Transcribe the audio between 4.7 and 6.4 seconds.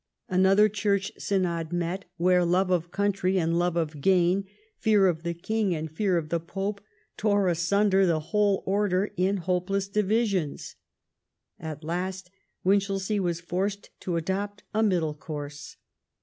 fear of the king and fear of the